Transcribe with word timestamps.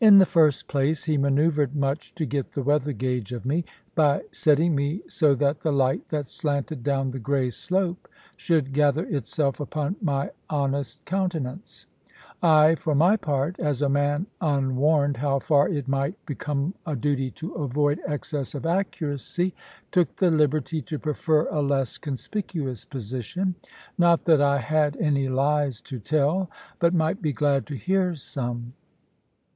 In 0.00 0.18
the 0.18 0.26
first 0.26 0.68
place, 0.68 1.02
he 1.02 1.18
manœuvred 1.18 1.74
much 1.74 2.14
to 2.14 2.24
get 2.24 2.52
the 2.52 2.62
weather 2.62 2.92
gage 2.92 3.32
of 3.32 3.44
me, 3.44 3.64
by 3.96 4.22
setting 4.30 4.72
me 4.76 5.00
so 5.08 5.34
that 5.34 5.62
the 5.62 5.72
light 5.72 6.08
that 6.10 6.28
slanted 6.28 6.84
down 6.84 7.10
the 7.10 7.18
grey 7.18 7.50
slope 7.50 8.06
should 8.36 8.72
gather 8.72 9.04
itself 9.06 9.58
upon 9.58 9.96
my 10.00 10.30
honest 10.48 11.04
countenance. 11.04 11.86
I 12.40 12.76
for 12.76 12.94
my 12.94 13.16
part, 13.16 13.58
as 13.58 13.82
a 13.82 13.88
man 13.88 14.28
unwarned 14.40 15.16
how 15.16 15.40
far 15.40 15.68
it 15.68 15.88
might 15.88 16.14
become 16.26 16.74
a 16.86 16.94
duty 16.94 17.32
to 17.32 17.54
avoid 17.54 17.98
excess 18.06 18.54
of 18.54 18.64
accuracy, 18.66 19.52
took 19.90 20.14
the 20.14 20.30
liberty 20.30 20.80
to 20.82 21.00
prefer 21.00 21.48
a 21.48 21.60
less 21.60 21.98
conspicuous 21.98 22.84
position; 22.84 23.56
not 23.96 24.26
that 24.26 24.40
I 24.40 24.58
had 24.58 24.96
any 24.98 25.28
lies 25.28 25.80
to 25.80 25.98
tell, 25.98 26.48
but 26.78 26.94
might 26.94 27.20
be 27.20 27.32
glad 27.32 27.66
to 27.66 27.74
hear 27.74 28.14
some. 28.14 28.74